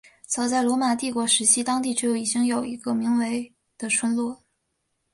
[0.25, 4.41] 早在罗马帝国时期当地就已经有一个名为的村落。